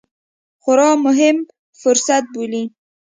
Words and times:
خورا 0.61 0.89
مهم 1.05 1.37
فرصت 1.81 2.23
بولي 2.33 2.63